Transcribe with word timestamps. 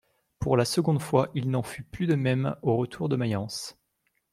Pour 0.39 0.57
la 0.57 0.65
seconde 0.65 0.99
fois, 0.99 1.29
il 1.35 1.51
n'en 1.51 1.61
fut 1.61 1.83
plus 1.83 2.07
de 2.07 2.15
même 2.15 2.55
au 2.63 2.75
retour 2.75 3.07
de 3.07 3.15
Mayence. 3.15 3.77